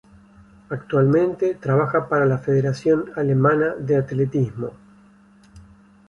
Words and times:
Actualmente 0.71 1.53
trabaja 1.53 2.09
para 2.09 2.25
la 2.25 2.39
Federación 2.39 3.11
Alemana 3.15 3.75
de 3.75 3.97
Atletismo. 3.97 4.71